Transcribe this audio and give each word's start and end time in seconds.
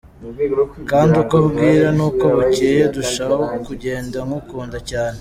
Kandi 0.91 1.13
uko 1.23 1.35
bwira 1.47 1.87
n’uko 1.97 2.25
bukeye 2.35 2.81
ndushaho 2.89 3.39
kugenda 3.65 4.17
ngukunda 4.27 4.77
cyane. 4.89 5.09